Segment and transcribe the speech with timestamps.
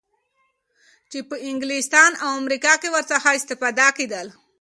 [1.11, 4.27] چی په انګلستان او امریکا کی ورڅخه اسفتاده کیدل